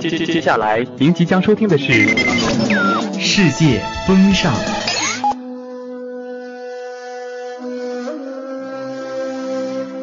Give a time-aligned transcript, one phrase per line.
[0.00, 1.84] 接接接下来，您即将收听的是
[3.18, 4.54] 《世界风尚》。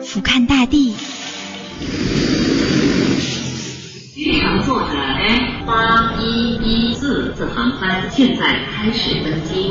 [0.03, 0.93] 俯瞰大地。
[4.13, 9.69] 机场作者 F 八一一四次航班现在开始登机。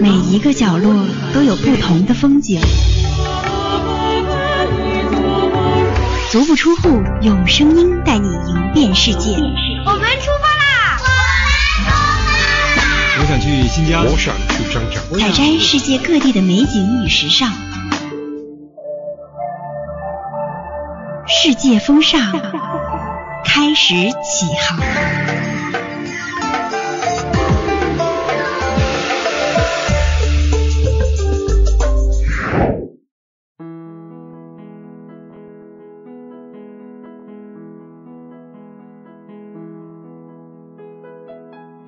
[0.00, 2.60] 每一个角落都有不同的风景。
[6.30, 9.32] 足不出户，用声音带你游遍世界。
[9.84, 10.96] 我们出发啦！
[13.18, 15.00] 我想去新疆，我想去张家。
[15.18, 17.50] 采摘世界各地的美景与时尚。
[21.26, 22.20] 世界风尚
[23.44, 24.78] 开始起航。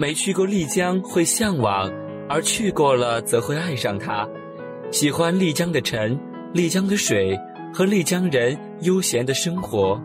[0.03, 1.89] 没去过丽江会向往，
[2.29, 4.29] 而去过了则会爱上它。
[4.91, 6.19] 喜欢丽江的晨，
[6.53, 7.39] 丽江的水
[7.73, 9.97] 和丽江人悠闲的生活。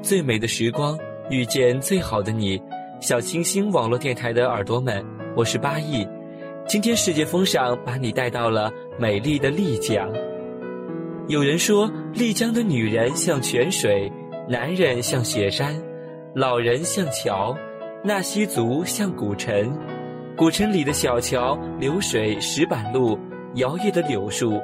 [0.00, 0.96] 最美的时光，
[1.28, 2.62] 遇见最好的你。
[3.00, 5.04] 小清新网络电台的耳朵们，
[5.34, 6.06] 我是八亿。
[6.68, 10.08] 今天世界风尚把你带到了美丽的丽江。
[11.26, 14.08] 有人说，丽江的女人像泉水，
[14.48, 15.74] 男人像雪山，
[16.32, 17.52] 老人像桥。
[18.04, 19.78] 纳西族像古城，
[20.36, 23.16] 古城里的小桥流水、石板路、
[23.54, 24.60] 摇曳的柳树，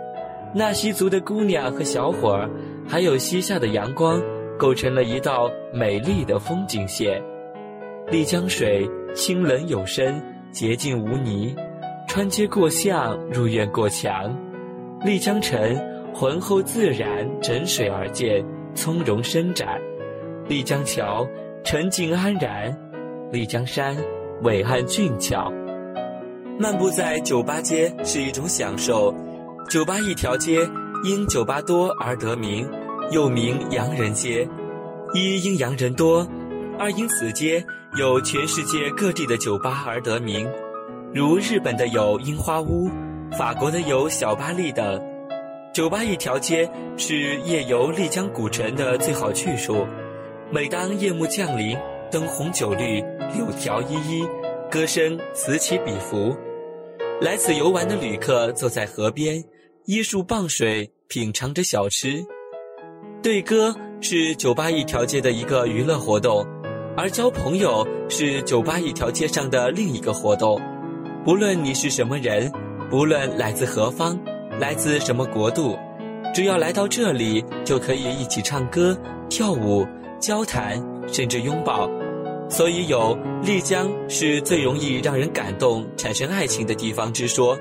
[0.52, 2.50] 纳西族的姑娘和小伙儿，
[2.84, 4.20] 还有西下的阳光，
[4.58, 7.22] 构成了一道美丽的风景线。
[8.10, 11.54] 丽江水清冷有声，洁净无泥，
[12.08, 14.36] 穿街过巷，入院过墙。
[15.04, 15.80] 丽江城
[16.12, 19.80] 浑厚自然，枕水而建，从容伸展。
[20.48, 21.24] 丽江桥
[21.62, 22.76] 沉静安然。
[23.30, 23.94] 丽江山
[24.42, 25.52] 伟岸俊俏，
[26.58, 29.14] 漫步在酒吧街是一种享受。
[29.68, 30.66] 酒吧一条街
[31.04, 32.66] 因酒吧多而得名，
[33.10, 34.48] 又名洋人街。
[35.12, 36.26] 一因洋人多，
[36.78, 37.62] 二因此街
[37.98, 40.48] 有全世界各地的酒吧而得名，
[41.12, 42.90] 如日本的有樱花屋，
[43.36, 44.98] 法国的有小巴黎等。
[45.74, 49.86] 酒吧一条街是夜游丽江古城的最好去处。
[50.50, 51.76] 每当夜幕降临。
[52.10, 53.00] 灯红酒绿，
[53.34, 54.26] 柳条依依，
[54.70, 56.36] 歌声此起彼伏。
[57.20, 59.42] 来此游玩的旅客坐在河边，
[59.86, 62.24] 依树傍水，品尝着小吃。
[63.22, 66.46] 对歌是酒吧一条街的一个娱乐活动，
[66.96, 70.60] 而交朋友是酒吧一条街上的另一个活动。
[71.24, 72.50] 不论你是什么人，
[72.88, 74.18] 不论来自何方，
[74.60, 75.76] 来自什么国度，
[76.32, 78.96] 只要来到这里，就可以一起唱歌、
[79.28, 79.84] 跳舞、
[80.20, 81.90] 交谈，甚至拥抱。
[82.48, 87.56] 所以有丽江是最容易让人感动、产生爱情的地方之说。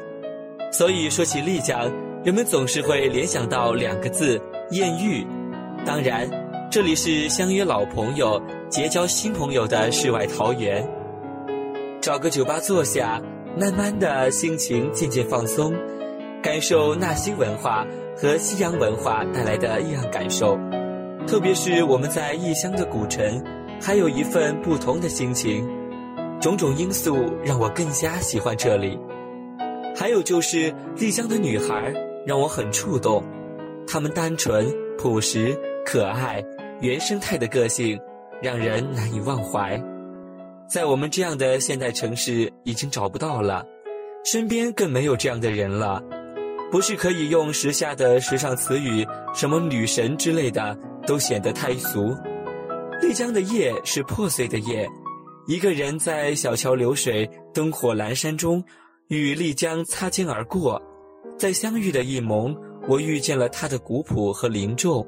[0.71, 1.91] 所以说起丽江，
[2.23, 5.25] 人们总是会联想到两个字：艳遇。
[5.85, 6.29] 当然，
[6.71, 10.87] 这里是相约老朋友、结交新朋友的世外桃源。
[12.01, 13.21] 找个酒吧坐下，
[13.59, 15.73] 慢慢的心情渐渐放松，
[16.41, 20.57] 感受纳西文化和西洋文化带来的异样感受。
[21.27, 23.43] 特别是我们在异乡的古城。
[23.81, 25.67] 还有一份不同的心情，
[26.41, 28.99] 种种因素让我更加喜欢这里。
[29.95, 31.93] 还有就是丽江的女孩
[32.25, 33.23] 让我很触动，
[33.87, 34.67] 她们单纯、
[34.97, 36.43] 朴实、可爱、
[36.81, 37.99] 原生态的个性
[38.41, 39.81] 让人难以忘怀。
[40.67, 43.65] 在我们这样的现代城市已经找不到了，
[44.25, 46.03] 身边更没有这样的人了。
[46.69, 50.77] 不是可以用时下的时尚词语，什么女神之类的，
[51.07, 52.13] 都显得太俗。
[53.01, 54.89] 丽江的夜是破碎的夜，
[55.45, 58.63] 一个人在小桥流水、灯火阑珊中，
[59.07, 60.81] 与丽江擦肩而过，
[61.37, 62.55] 在相遇的一蒙，
[62.87, 65.07] 我遇见了他的古朴和凝重，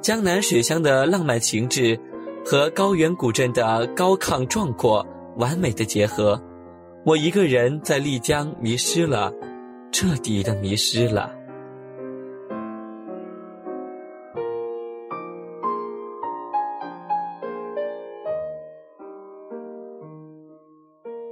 [0.00, 1.98] 江南水乡的浪漫情致，
[2.44, 5.04] 和高原古镇的高亢壮阔
[5.36, 6.40] 完美的结合，
[7.04, 9.32] 我一个人在丽江迷失了，
[9.90, 11.39] 彻底的迷失了。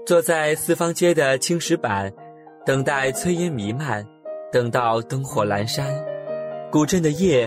[0.09, 2.11] 坐在四方街的青石板，
[2.65, 4.03] 等待炊烟弥漫，
[4.51, 5.85] 等到灯火阑珊。
[6.73, 7.47] 古镇的夜，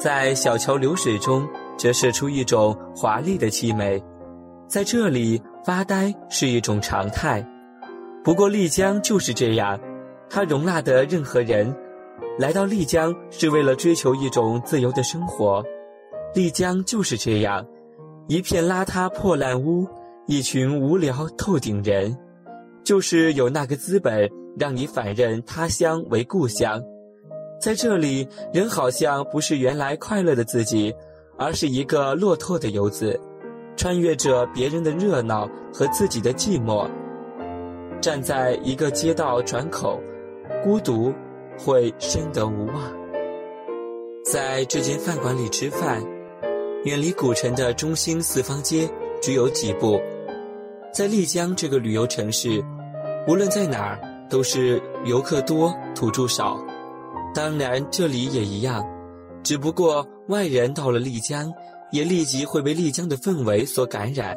[0.00, 1.46] 在小桥流水中
[1.76, 4.02] 折射出一种华丽的凄美。
[4.66, 7.46] 在这里发呆是一种常态。
[8.24, 9.78] 不过丽江就是这样，
[10.30, 11.76] 它容纳的任何人，
[12.38, 15.62] 来到丽江是为了追求一种自由的生活。
[16.34, 17.66] 丽江就是这样，
[18.28, 19.86] 一片邋遢破烂屋，
[20.30, 22.14] 一群无聊透顶人，
[22.84, 24.28] 就是有那个资本
[24.58, 26.84] 让你反认他乡为故乡。
[27.58, 30.94] 在这里，人好像不是原来快乐的自己，
[31.38, 33.18] 而是一个落拓的游子，
[33.74, 36.86] 穿越着别人的热闹和自己的寂寞，
[37.98, 39.98] 站在一个街道转口，
[40.62, 41.10] 孤独
[41.58, 42.76] 会深得无望。
[44.26, 46.04] 在这间饭馆里吃饭，
[46.84, 48.86] 远离古城的中心四方街
[49.22, 49.98] 只有几步。
[50.92, 52.64] 在丽江这个旅游城市，
[53.26, 56.58] 无论在哪儿都是游客多、土著少。
[57.34, 58.84] 当然，这里也一样，
[59.42, 61.52] 只不过外人到了丽江，
[61.92, 64.36] 也立即会被丽江的氛围所感染，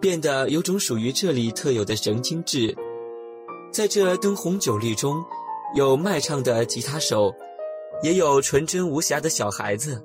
[0.00, 2.74] 变得有种属于这里特有的神经质。
[3.70, 5.22] 在这灯红酒绿中，
[5.74, 7.32] 有卖唱的吉他手。
[8.02, 10.02] 也有纯真无瑕的小孩子，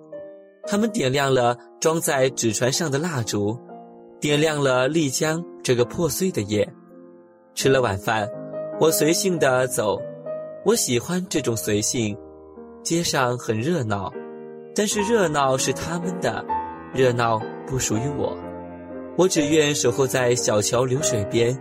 [0.67, 3.57] 他们点亮了装在纸船上的蜡烛，
[4.19, 6.67] 点亮了丽江这个破碎的夜。
[7.55, 8.27] 吃了晚饭，
[8.79, 9.99] 我随性的走，
[10.65, 12.17] 我喜欢这种随性。
[12.83, 14.11] 街上很热闹，
[14.73, 16.45] 但是热闹是他们的，
[16.93, 18.37] 热闹不属于我。
[19.17, 21.57] 我只愿守候在小桥流水边，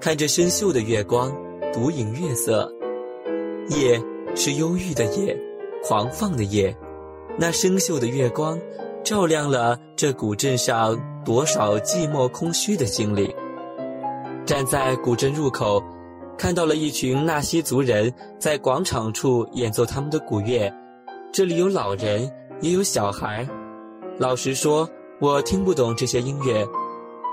[0.00, 1.34] 看着生锈的月光，
[1.72, 2.70] 独饮月色。
[3.68, 3.98] 夜
[4.34, 5.36] 是忧郁的夜。
[5.84, 6.76] 狂放的夜，
[7.38, 8.58] 那生锈的月光，
[9.04, 10.98] 照亮了这古镇上
[11.28, 13.30] 多少寂寞空虚的心灵。
[14.46, 15.78] 站在古镇入口，
[16.38, 20.72] 看到了一群纳西族人在广场处演奏他们的古乐。
[21.30, 22.32] 这里有老人，
[22.62, 23.46] 也有小孩。
[24.16, 24.88] 老实说，
[25.20, 26.66] 我听不懂这些音乐。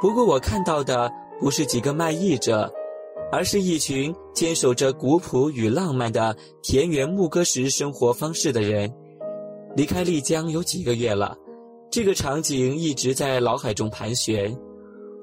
[0.02, 1.10] 不过我看到的
[1.40, 2.70] 不是几个卖艺者。
[3.32, 8.94] 而是一群坚守着古朴与浪漫的田园牧歌式生活方式的人。
[9.76, 11.36] 离开丽江有几个月了，
[11.96, 14.54] 这个场景一直在脑海中盘旋。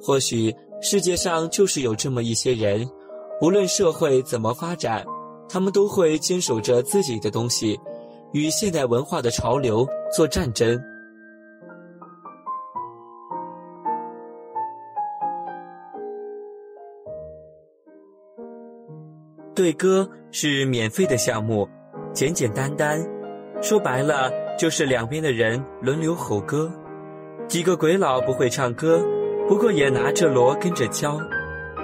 [0.02, 2.88] 或许世界上就是有这么一些人，
[3.42, 5.04] 无论社会怎么发展，
[5.50, 7.78] 他们都会坚守着自己的东西，
[8.32, 9.86] 与现代文化的潮流
[10.16, 10.82] 做战争。
[19.54, 21.68] 对歌是免费的项目，
[22.14, 22.98] 简简单单，
[23.60, 26.70] 说白了就是两边的人轮流吼歌。
[27.48, 29.02] 几个鬼佬不会唱歌，
[29.48, 31.20] 不过也拿着锣跟着敲。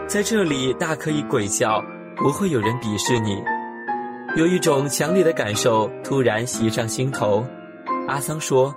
[0.06, 1.82] 在这里大可以鬼叫，
[2.16, 3.42] 不会有人鄙视你。
[4.36, 7.44] 有一种强烈的感受突然袭上心头。
[8.06, 8.74] 阿桑说：“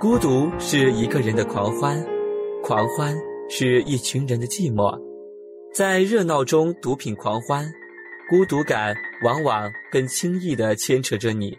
[0.00, 2.04] 孤独是一个人的狂欢，
[2.62, 3.14] 狂欢
[3.48, 4.98] 是一群人的寂寞。
[5.74, 7.64] 在热闹中毒品狂欢。”
[8.28, 8.92] 孤独感
[9.22, 11.56] 往往更轻易地牵扯着你，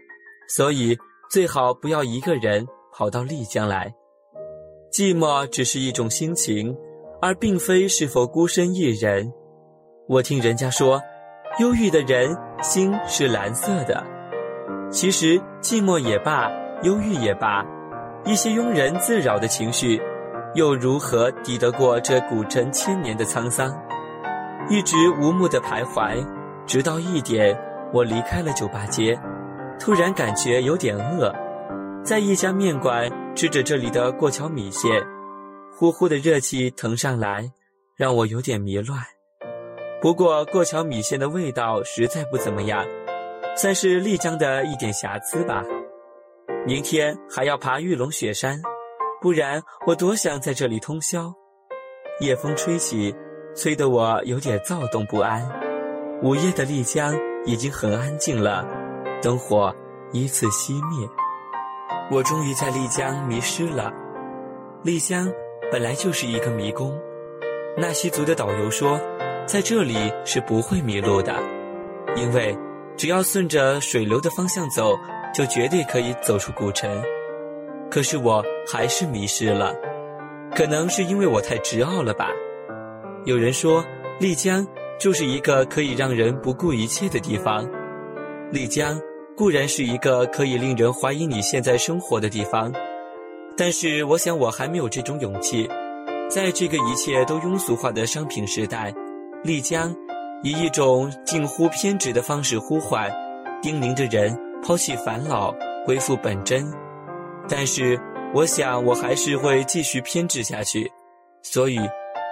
[0.49, 0.97] 所以
[1.29, 3.93] 最好不要一个人跑到丽江来。
[4.91, 6.75] 寂寞只是一种心情，
[7.21, 9.31] 而并非是否孤身一人。
[10.07, 11.01] 我听人家说，
[11.59, 14.03] 忧郁的人心是蓝色的。
[14.89, 16.49] 其实寂寞也罢，
[16.83, 17.65] 忧郁也罢，
[18.23, 20.01] 一些庸人自扰的情绪，
[20.55, 23.69] 又如何抵得过这古城千年的沧桑？
[24.69, 26.25] 一直无目的徘徊。
[26.65, 27.57] 直到一点，
[27.93, 29.17] 我离开了酒吧街，
[29.79, 31.33] 突然感觉有点饿，
[32.03, 35.05] 在一家面馆吃着这里的过桥米线，
[35.73, 37.51] 呼呼的热气腾上来，
[37.95, 38.99] 让我有点迷乱。
[40.01, 42.85] 不过过桥米线的味道实在不怎么样，
[43.55, 45.63] 算是丽江的一点瑕疵吧。
[46.65, 48.61] 明天还要爬玉龙雪山，
[49.21, 51.33] 不然我多想在这里通宵。
[52.19, 53.15] 夜风吹起，
[53.55, 55.47] 吹得我有点躁动不安。
[56.23, 57.15] 午夜的丽江
[57.45, 58.67] 已经很安静了，
[59.21, 59.73] 灯火
[60.11, 61.07] 依次熄灭。
[62.09, 63.91] 我终于在丽江迷失了。
[64.83, 65.27] 丽江
[65.71, 66.97] 本来就是一个迷宫。
[67.77, 68.99] 纳西族的导游说，
[69.45, 71.35] 在这里是不会迷路的，
[72.15, 72.57] 因为
[72.95, 74.97] 只要顺着水流的方向走，
[75.33, 76.89] 就绝对可以走出古城。
[77.89, 79.75] 可是我还是迷失了，
[80.55, 82.29] 可能是因为我太执拗了吧。
[83.25, 83.83] 有人说，
[84.19, 84.65] 丽江。
[84.99, 87.63] 就是一个可以让人不顾一切的地方。
[88.49, 88.97] 丽江
[89.35, 92.71] 固然是一个可以令人怀疑你现在生活的地方，
[93.57, 95.69] 但是我想我还没有这种勇气。
[96.29, 98.93] 在这个一切都庸俗化的商品时代，
[99.43, 99.93] 丽江
[100.43, 103.11] 以一种近乎偏执的方式呼唤，
[103.61, 105.53] 叮咛着人抛弃烦恼，
[105.85, 106.65] 恢复本真。
[107.49, 107.99] 但是
[108.33, 110.89] 我想我还是会继续偏执下去，
[111.43, 111.77] 所以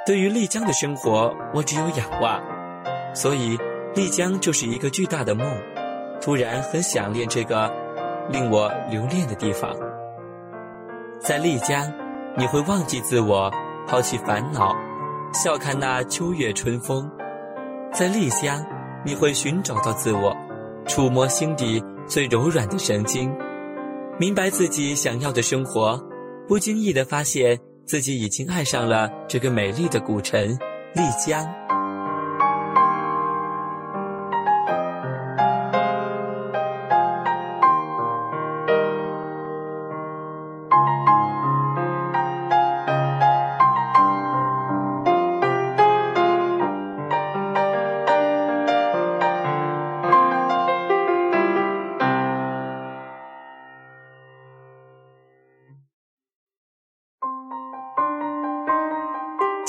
[0.05, 2.41] 对于丽江的生活，我只有仰望。
[3.13, 3.57] 所以，
[3.95, 5.45] 丽江就是一个巨大的梦。
[6.21, 7.71] 突然很想念这个
[8.29, 9.75] 令我留恋的地方。
[11.19, 11.91] 在丽江，
[12.37, 13.51] 你会忘记自我，
[13.87, 14.75] 抛弃烦恼，
[15.33, 17.09] 笑看那秋月春风。
[17.91, 18.65] 在丽江，
[19.05, 20.35] 你会寻找到自我，
[20.87, 23.33] 触摸心底最柔软的神经，
[24.19, 25.99] 明白自己想要的生活，
[26.47, 30.41] 不经意地发现自己已经爱上了这个美丽的古城
[30.93, 31.45] 丽江。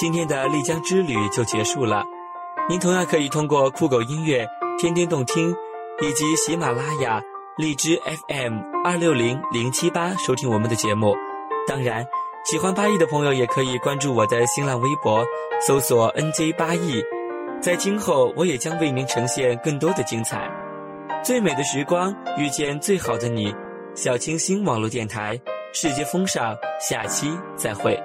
[0.06, 2.04] 今天的丽江之旅就结束了，
[2.68, 4.46] 您同样可以通过酷狗音乐、
[4.78, 5.52] 天天动听
[6.00, 7.20] 以及喜马拉雅、
[7.56, 11.12] 荔枝 FM 二六零零七八收听我们的节目。
[11.66, 12.06] 当然，
[12.44, 15.26] 喜欢八亿的朋友也可以关注我的新浪微博，
[15.66, 17.02] 搜索 NJ 八亿。
[17.60, 20.48] 在今后，我也将为您呈现更多的精彩。
[21.24, 23.52] 最美的时光，遇见最好的你。
[23.96, 25.36] 小清新网络电台，
[25.72, 28.00] 世界风尚，下期再会。